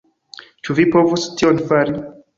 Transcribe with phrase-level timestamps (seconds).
[0.67, 1.99] Ĉu vi povus tion fari?